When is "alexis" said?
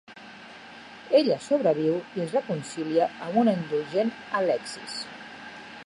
4.41-4.99